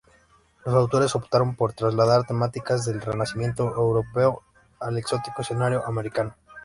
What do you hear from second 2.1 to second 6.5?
temáticas del Renacimiento europeo al exótico escenario americano.